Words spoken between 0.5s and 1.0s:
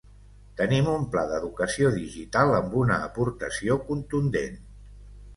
Tenim